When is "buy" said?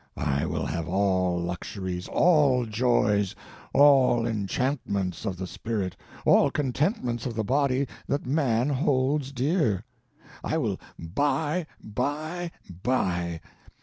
10.97-11.67, 11.79-12.49, 12.81-13.41